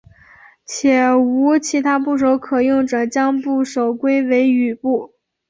[0.65, 5.13] 且无其他部首可用者将部首归为羽部。